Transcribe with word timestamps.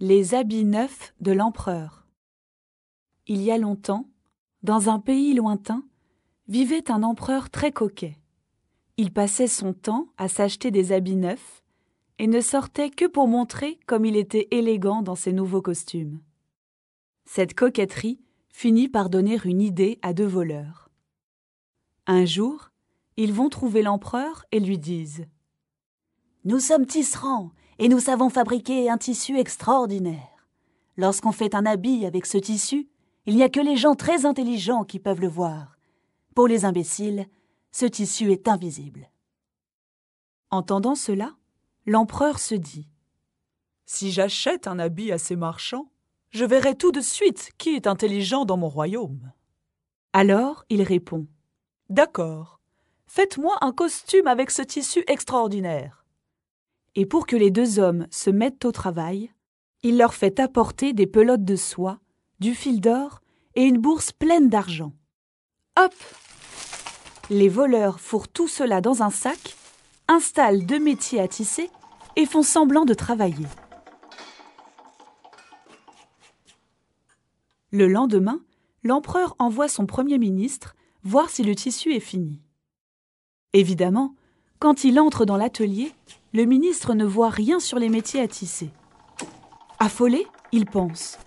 Les 0.00 0.36
habits 0.36 0.64
neufs 0.64 1.12
de 1.20 1.32
l'empereur. 1.32 2.06
Il 3.26 3.42
y 3.42 3.50
a 3.50 3.58
longtemps, 3.58 4.08
dans 4.62 4.88
un 4.90 5.00
pays 5.00 5.34
lointain, 5.34 5.82
vivait 6.46 6.88
un 6.92 7.02
empereur 7.02 7.50
très 7.50 7.72
coquet. 7.72 8.16
Il 8.96 9.12
passait 9.12 9.48
son 9.48 9.72
temps 9.72 10.06
à 10.16 10.28
s'acheter 10.28 10.70
des 10.70 10.92
habits 10.92 11.16
neufs 11.16 11.64
et 12.20 12.28
ne 12.28 12.40
sortait 12.40 12.90
que 12.90 13.06
pour 13.06 13.26
montrer 13.26 13.80
comme 13.86 14.04
il 14.04 14.14
était 14.14 14.46
élégant 14.52 15.02
dans 15.02 15.16
ses 15.16 15.32
nouveaux 15.32 15.62
costumes. 15.62 16.20
Cette 17.24 17.54
coquetterie 17.54 18.20
finit 18.52 18.88
par 18.88 19.10
donner 19.10 19.40
une 19.44 19.60
idée 19.60 19.98
à 20.02 20.12
deux 20.12 20.28
voleurs. 20.28 20.90
Un 22.06 22.24
jour, 22.24 22.70
ils 23.16 23.32
vont 23.32 23.48
trouver 23.48 23.82
l'empereur 23.82 24.44
et 24.52 24.60
lui 24.60 24.78
disent 24.78 25.26
Nous 26.44 26.60
sommes 26.60 26.86
tisserands 26.86 27.50
et 27.78 27.88
nous 27.88 28.00
savons 28.00 28.28
fabriquer 28.28 28.90
un 28.90 28.98
tissu 28.98 29.38
extraordinaire. 29.38 30.46
Lorsqu'on 30.96 31.32
fait 31.32 31.54
un 31.54 31.64
habit 31.64 32.06
avec 32.06 32.26
ce 32.26 32.38
tissu, 32.38 32.88
il 33.26 33.36
n'y 33.36 33.42
a 33.42 33.48
que 33.48 33.60
les 33.60 33.76
gens 33.76 33.94
très 33.94 34.26
intelligents 34.26 34.84
qui 34.84 34.98
peuvent 34.98 35.20
le 35.20 35.28
voir. 35.28 35.78
Pour 36.34 36.48
les 36.48 36.64
imbéciles, 36.64 37.26
ce 37.70 37.86
tissu 37.86 38.32
est 38.32 38.48
invisible. 38.48 39.10
Entendant 40.50 40.94
cela, 40.94 41.36
l'empereur 41.86 42.38
se 42.38 42.54
dit 42.54 42.88
Si 43.84 44.10
j'achète 44.10 44.66
un 44.66 44.78
habit 44.78 45.12
à 45.12 45.18
ces 45.18 45.36
marchands, 45.36 45.90
je 46.30 46.44
verrai 46.44 46.74
tout 46.74 46.90
de 46.90 47.00
suite 47.00 47.50
qui 47.58 47.70
est 47.70 47.86
intelligent 47.86 48.44
dans 48.44 48.56
mon 48.56 48.68
royaume. 48.68 49.32
Alors 50.12 50.64
il 50.68 50.82
répond 50.82 51.26
D'accord, 51.90 52.60
faites-moi 53.06 53.56
un 53.60 53.72
costume 53.72 54.26
avec 54.26 54.50
ce 54.50 54.62
tissu 54.62 55.04
extraordinaire 55.06 55.97
et 56.98 57.06
pour 57.06 57.28
que 57.28 57.36
les 57.36 57.52
deux 57.52 57.78
hommes 57.78 58.08
se 58.10 58.28
mettent 58.28 58.64
au 58.64 58.72
travail, 58.72 59.30
il 59.84 59.98
leur 59.98 60.14
fait 60.14 60.40
apporter 60.40 60.92
des 60.92 61.06
pelotes 61.06 61.44
de 61.44 61.54
soie, 61.54 62.00
du 62.40 62.56
fil 62.56 62.80
d'or 62.80 63.20
et 63.54 63.62
une 63.62 63.78
bourse 63.78 64.10
pleine 64.10 64.48
d'argent. 64.48 64.92
Hop 65.78 65.94
Les 67.30 67.48
voleurs 67.48 68.00
fourrent 68.00 68.26
tout 68.26 68.48
cela 68.48 68.80
dans 68.80 69.04
un 69.04 69.10
sac, 69.10 69.54
installent 70.08 70.66
deux 70.66 70.80
métiers 70.80 71.20
à 71.20 71.28
tisser 71.28 71.70
et 72.16 72.26
font 72.26 72.42
semblant 72.42 72.84
de 72.84 72.94
travailler. 72.94 73.46
Le 77.70 77.86
lendemain, 77.86 78.40
l'empereur 78.82 79.36
envoie 79.38 79.68
son 79.68 79.86
premier 79.86 80.18
ministre 80.18 80.74
voir 81.04 81.30
si 81.30 81.44
le 81.44 81.54
tissu 81.54 81.92
est 81.92 82.00
fini. 82.00 82.40
Évidemment, 83.52 84.16
quand 84.58 84.82
il 84.82 84.98
entre 84.98 85.24
dans 85.24 85.36
l'atelier, 85.36 85.92
le 86.32 86.44
ministre 86.44 86.94
ne 86.94 87.04
voit 87.04 87.30
rien 87.30 87.60
sur 87.60 87.78
les 87.78 87.88
métiers 87.88 88.20
à 88.20 88.28
tisser. 88.28 88.70
Affolé, 89.78 90.26
il 90.52 90.66
pense 90.66 91.18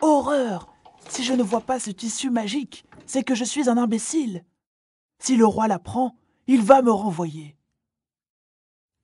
Horreur 0.00 0.72
Si 1.08 1.24
je 1.24 1.32
ne 1.32 1.42
vois 1.42 1.60
pas 1.60 1.78
ce 1.78 1.90
tissu 1.90 2.30
magique, 2.30 2.84
c'est 3.06 3.22
que 3.22 3.34
je 3.34 3.44
suis 3.44 3.68
un 3.68 3.76
imbécile. 3.76 4.44
Si 5.18 5.36
le 5.36 5.46
roi 5.46 5.68
l'apprend, 5.68 6.16
il 6.46 6.62
va 6.62 6.82
me 6.82 6.90
renvoyer. 6.90 7.56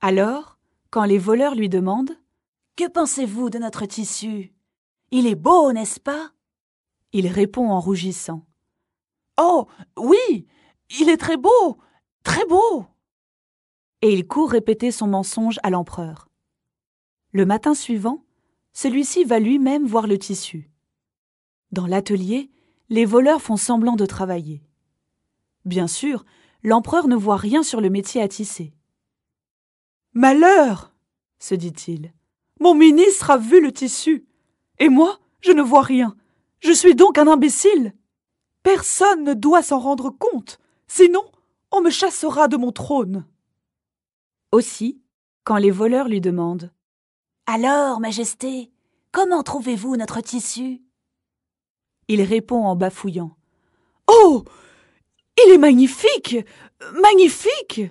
Alors, 0.00 0.58
quand 0.90 1.04
les 1.04 1.18
voleurs 1.18 1.54
lui 1.54 1.68
demandent 1.68 2.16
Que 2.76 2.88
pensez-vous 2.88 3.50
de 3.50 3.58
notre 3.58 3.86
tissu? 3.86 4.52
Il 5.10 5.26
est 5.26 5.34
beau, 5.34 5.72
n'est-ce 5.72 6.00
pas? 6.00 6.32
Il 7.12 7.26
répond 7.28 7.70
en 7.70 7.80
rougissant 7.80 8.46
Oh, 9.40 9.66
oui 9.96 10.46
Il 11.00 11.08
est 11.08 11.16
très 11.16 11.36
beau 11.36 11.78
Très 12.22 12.44
beau 12.46 12.86
et 14.02 14.12
il 14.12 14.26
court 14.26 14.50
répéter 14.50 14.90
son 14.90 15.06
mensonge 15.06 15.58
à 15.62 15.70
l'empereur. 15.70 16.28
Le 17.32 17.44
matin 17.44 17.74
suivant, 17.74 18.24
celui-ci 18.72 19.24
va 19.24 19.38
lui-même 19.38 19.86
voir 19.86 20.06
le 20.06 20.18
tissu. 20.18 20.70
Dans 21.72 21.86
l'atelier, 21.86 22.50
les 22.88 23.04
voleurs 23.04 23.42
font 23.42 23.56
semblant 23.56 23.96
de 23.96 24.06
travailler. 24.06 24.62
Bien 25.64 25.86
sûr, 25.86 26.24
l'empereur 26.62 27.08
ne 27.08 27.16
voit 27.16 27.36
rien 27.36 27.62
sur 27.62 27.80
le 27.80 27.90
métier 27.90 28.22
à 28.22 28.28
tisser. 28.28 28.72
Malheur 30.14 30.94
se 31.38 31.54
dit-il. 31.54 32.12
Mon 32.60 32.74
ministre 32.74 33.30
a 33.30 33.36
vu 33.36 33.60
le 33.60 33.72
tissu. 33.72 34.26
Et 34.78 34.88
moi, 34.88 35.18
je 35.40 35.52
ne 35.52 35.62
vois 35.62 35.82
rien. 35.82 36.16
Je 36.60 36.72
suis 36.72 36.94
donc 36.94 37.18
un 37.18 37.28
imbécile. 37.28 37.94
Personne 38.62 39.24
ne 39.24 39.34
doit 39.34 39.62
s'en 39.62 39.78
rendre 39.78 40.10
compte, 40.10 40.58
sinon 40.88 41.22
on 41.70 41.80
me 41.80 41.90
chassera 41.90 42.48
de 42.48 42.56
mon 42.56 42.72
trône. 42.72 43.24
Aussi, 44.50 45.02
quand 45.44 45.56
les 45.56 45.70
voleurs 45.70 46.08
lui 46.08 46.20
demandent. 46.20 46.72
Alors, 47.46 48.00
Majesté, 48.00 48.70
comment 49.12 49.42
trouvez-vous 49.42 49.96
notre 49.96 50.20
tissu? 50.20 50.82
Il 52.08 52.22
répond 52.22 52.64
en 52.64 52.74
bafouillant. 52.74 53.36
Oh! 54.06 54.44
Il 55.36 55.52
est 55.52 55.58
magnifique! 55.58 56.36
Magnifique! 57.02 57.82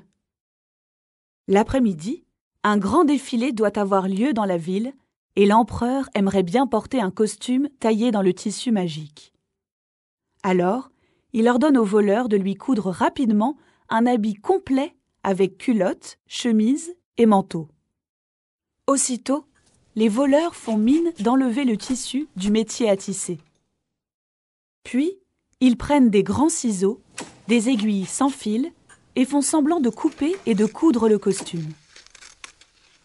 L'après-midi, 1.47 2.25
un 2.63 2.77
grand 2.77 3.05
défilé 3.05 3.51
doit 3.51 3.77
avoir 3.77 4.07
lieu 4.07 4.33
dans 4.33 4.45
la 4.45 4.57
ville 4.57 4.93
et 5.35 5.45
l'empereur 5.45 6.09
aimerait 6.15 6.43
bien 6.43 6.65
porter 6.65 6.99
un 6.99 7.11
costume 7.11 7.69
taillé 7.79 8.09
dans 8.09 8.23
le 8.23 8.33
tissu 8.33 8.71
magique. 8.71 9.31
Alors, 10.41 10.89
il 11.33 11.47
ordonne 11.47 11.77
aux 11.77 11.85
voleurs 11.85 12.29
de 12.29 12.37
lui 12.37 12.55
coudre 12.55 12.89
rapidement 12.89 13.57
un 13.89 14.07
habit 14.07 14.33
complet 14.33 14.96
avec 15.27 15.57
culotte, 15.57 16.19
chemise 16.25 16.95
et 17.17 17.25
manteau. 17.25 17.67
Aussitôt, 18.87 19.43
les 19.97 20.07
voleurs 20.07 20.55
font 20.55 20.77
mine 20.77 21.11
d'enlever 21.19 21.65
le 21.65 21.75
tissu 21.75 22.29
du 22.37 22.49
métier 22.49 22.89
à 22.89 22.95
tisser. 22.95 23.37
Puis, 24.83 25.19
ils 25.59 25.75
prennent 25.75 26.09
des 26.09 26.23
grands 26.23 26.47
ciseaux, 26.47 27.01
des 27.49 27.67
aiguilles 27.67 28.05
sans 28.05 28.29
fil 28.29 28.71
et 29.17 29.25
font 29.25 29.41
semblant 29.41 29.81
de 29.81 29.89
couper 29.89 30.33
et 30.45 30.55
de 30.55 30.65
coudre 30.65 31.09
le 31.09 31.19
costume. 31.19 31.73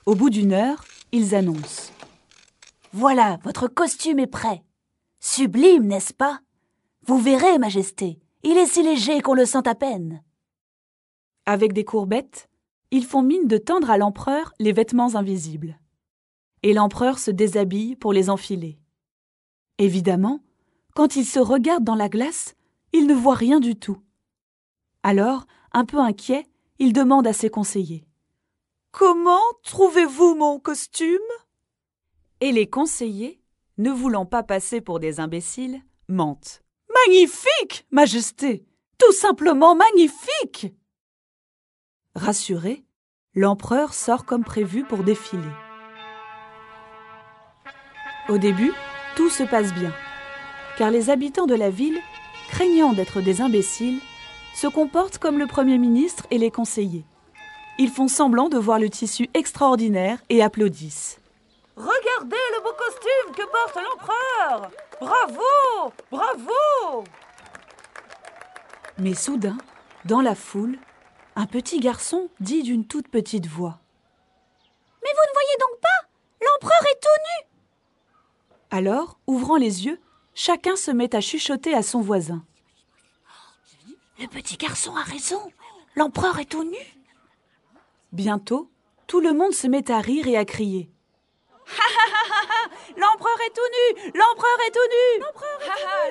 Au 0.06 0.14
bout 0.14 0.30
d'une 0.30 0.52
heure, 0.52 0.84
ils 1.10 1.34
annoncent 1.34 1.90
Voilà, 2.92 3.40
votre 3.42 3.66
costume 3.66 4.20
est 4.20 4.28
prêt. 4.28 4.62
Sublime, 5.18 5.88
n'est-ce 5.88 6.14
pas? 6.14 6.38
Vous 7.04 7.18
verrez, 7.18 7.58
Majesté, 7.58 8.20
il 8.44 8.58
est 8.58 8.66
si 8.66 8.84
léger 8.84 9.22
qu'on 9.22 9.34
le 9.34 9.44
sent 9.44 9.66
à 9.66 9.74
peine. 9.74 10.22
Avec 11.52 11.74
des 11.74 11.84
courbettes, 11.84 12.48
ils 12.90 13.04
font 13.04 13.20
mine 13.20 13.46
de 13.46 13.58
tendre 13.58 13.90
à 13.90 13.98
l'empereur 13.98 14.54
les 14.58 14.72
vêtements 14.72 15.16
invisibles. 15.16 15.78
Et 16.62 16.72
l'empereur 16.72 17.18
se 17.18 17.30
déshabille 17.30 17.94
pour 17.94 18.14
les 18.14 18.30
enfiler. 18.30 18.78
Évidemment, 19.76 20.40
quand 20.94 21.14
il 21.14 21.26
se 21.26 21.38
regarde 21.38 21.84
dans 21.84 21.94
la 21.94 22.08
glace, 22.08 22.54
il 22.94 23.06
ne 23.06 23.12
voit 23.12 23.34
rien 23.34 23.60
du 23.60 23.76
tout. 23.76 23.98
Alors, 25.02 25.44
un 25.72 25.84
peu 25.84 25.98
inquiet, 25.98 26.46
il 26.78 26.94
demande 26.94 27.26
à 27.26 27.34
ses 27.34 27.50
conseillers. 27.50 28.06
Comment 28.90 29.44
trouvez-vous 29.62 30.34
mon 30.34 30.58
costume? 30.58 31.18
Et 32.40 32.50
les 32.50 32.66
conseillers, 32.66 33.42
ne 33.76 33.90
voulant 33.90 34.24
pas 34.24 34.42
passer 34.42 34.80
pour 34.80 35.00
des 35.00 35.20
imbéciles, 35.20 35.82
mentent. 36.08 36.62
Magnifique, 37.06 37.86
Majesté 37.90 38.64
Tout 38.96 39.12
simplement 39.12 39.74
magnifique 39.74 40.72
Rassuré, 42.14 42.84
l'empereur 43.34 43.94
sort 43.94 44.26
comme 44.26 44.44
prévu 44.44 44.84
pour 44.84 45.02
défiler. 45.02 45.40
Au 48.28 48.36
début, 48.36 48.72
tout 49.16 49.30
se 49.30 49.42
passe 49.42 49.72
bien, 49.72 49.92
car 50.76 50.90
les 50.90 51.08
habitants 51.08 51.46
de 51.46 51.54
la 51.54 51.70
ville, 51.70 51.98
craignant 52.50 52.92
d'être 52.92 53.22
des 53.22 53.40
imbéciles, 53.40 53.98
se 54.54 54.66
comportent 54.66 55.16
comme 55.16 55.38
le 55.38 55.46
Premier 55.46 55.78
ministre 55.78 56.26
et 56.30 56.36
les 56.36 56.50
conseillers. 56.50 57.06
Ils 57.78 57.88
font 57.88 58.08
semblant 58.08 58.50
de 58.50 58.58
voir 58.58 58.78
le 58.78 58.90
tissu 58.90 59.30
extraordinaire 59.32 60.18
et 60.28 60.42
applaudissent. 60.42 61.18
Regardez 61.76 62.36
le 62.56 62.62
beau 62.62 62.74
costume 62.76 63.34
que 63.34 63.50
porte 63.50 63.78
l'empereur 63.82 64.70
Bravo 65.00 65.92
Bravo 66.10 67.04
Mais 68.98 69.14
soudain, 69.14 69.56
dans 70.04 70.20
la 70.20 70.34
foule, 70.34 70.78
un 71.36 71.46
petit 71.46 71.80
garçon 71.80 72.28
dit 72.40 72.62
d'une 72.62 72.86
toute 72.86 73.08
petite 73.08 73.46
voix. 73.46 73.80
Mais 75.02 75.10
vous 75.10 75.28
ne 75.28 75.32
voyez 75.32 75.56
donc 75.60 75.80
pas? 75.80 75.88
L'empereur 76.46 76.82
est 76.90 77.00
tout 77.00 77.08
nu 77.24 77.48
Alors, 78.70 79.18
ouvrant 79.26 79.56
les 79.56 79.86
yeux, 79.86 80.00
chacun 80.34 80.76
se 80.76 80.90
met 80.90 81.14
à 81.14 81.20
chuchoter 81.20 81.74
à 81.74 81.82
son 81.82 82.00
voisin. 82.00 82.44
Le 84.18 84.26
petit 84.28 84.56
garçon 84.56 84.94
a 84.96 85.02
raison. 85.02 85.40
L'empereur 85.96 86.38
est 86.38 86.50
tout 86.50 86.64
nu. 86.64 86.78
Bientôt, 88.12 88.70
tout 89.06 89.20
le 89.20 89.32
monde 89.32 89.52
se 89.52 89.66
met 89.66 89.90
à 89.90 90.00
rire 90.00 90.26
et 90.28 90.36
à 90.36 90.44
crier. 90.44 90.90
L'empereur 92.96 93.38
est 93.46 93.54
tout 93.54 94.04
nu 94.06 94.12
L'empereur 94.14 94.58
est 94.66 94.70
tout 94.70 94.88
nu 94.90 95.24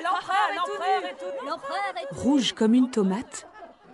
L'empereur 0.02 0.48
est 1.08 1.16
tout 1.18 1.24
nu. 1.24 1.48
L'empereur 1.48 1.94
est 1.96 2.14
Rouge 2.14 2.52
comme 2.52 2.74
une 2.74 2.90
tomate, 2.90 3.46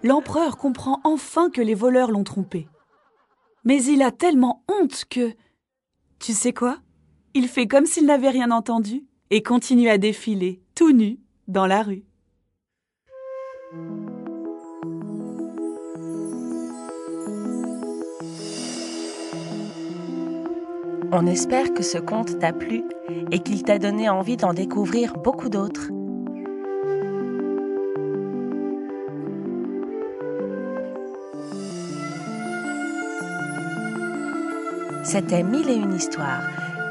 l'empereur 0.02 0.56
comprend 0.56 1.00
enfin 1.04 1.50
que 1.50 1.60
les 1.60 1.74
voleurs 1.74 2.10
l'ont 2.10 2.24
trompé. 2.24 2.68
Mais 3.64 3.82
il 3.84 4.02
a 4.02 4.10
tellement 4.10 4.64
honte 4.68 5.04
que... 5.10 5.32
Tu 6.18 6.32
sais 6.32 6.52
quoi? 6.52 6.78
Il 7.34 7.48
fait 7.48 7.66
comme 7.66 7.86
s'il 7.86 8.06
n'avait 8.06 8.30
rien 8.30 8.50
entendu 8.50 9.04
et 9.30 9.42
continue 9.42 9.88
à 9.88 9.98
défiler, 9.98 10.62
tout 10.74 10.92
nu, 10.92 11.20
dans 11.46 11.66
la 11.66 11.82
rue. 11.82 12.04
On 21.10 21.26
espère 21.26 21.72
que 21.72 21.82
ce 21.82 21.98
conte 21.98 22.38
t'a 22.38 22.52
plu 22.52 22.82
et 23.30 23.38
qu'il 23.38 23.62
t'a 23.62 23.78
donné 23.78 24.08
envie 24.08 24.36
d'en 24.36 24.52
découvrir 24.52 25.14
beaucoup 25.14 25.48
d'autres. 25.48 25.90
C'était 35.08 35.42
Mille 35.42 35.70
et 35.70 35.74
une 35.74 35.94
histoires, 35.94 36.42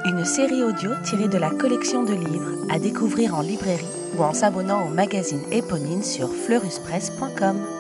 une 0.04 0.26
série 0.26 0.64
audio 0.64 0.90
tirée 1.04 1.28
de 1.28 1.38
la 1.38 1.52
collection 1.52 2.04
de 2.04 2.14
livres 2.14 2.66
à 2.68 2.80
découvrir 2.80 3.36
en 3.36 3.42
librairie 3.42 3.86
ou 4.18 4.24
en 4.24 4.34
s'abonnant 4.34 4.88
au 4.88 4.90
magazine 4.90 5.44
éponyme 5.52 6.02
sur 6.02 6.34
fleuruspresse.com. 6.34 7.77